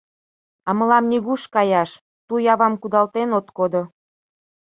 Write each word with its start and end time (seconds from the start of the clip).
А 0.67 0.69
мылам 0.77 1.03
нигуш 1.11 1.41
каяш, 1.55 1.91
туйо 2.27 2.47
авам 2.53 2.73
кудалтен 2.81 3.29
от 3.39 3.47
кодо. 3.57 3.81